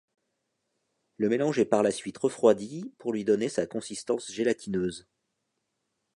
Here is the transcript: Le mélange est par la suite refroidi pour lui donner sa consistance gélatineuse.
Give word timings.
Le 1.17 1.29
mélange 1.29 1.59
est 1.59 1.65
par 1.65 1.83
la 1.83 1.91
suite 1.91 2.17
refroidi 2.17 2.91
pour 2.97 3.13
lui 3.13 3.23
donner 3.23 3.49
sa 3.49 3.67
consistance 3.67 4.31
gélatineuse. 4.31 5.07